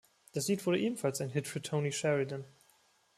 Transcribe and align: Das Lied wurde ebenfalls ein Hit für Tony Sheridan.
Das 0.33 0.47
Lied 0.47 0.65
wurde 0.65 0.79
ebenfalls 0.79 1.21
ein 1.21 1.29
Hit 1.29 1.47
für 1.47 1.61
Tony 1.61 1.91
Sheridan. 1.91 2.43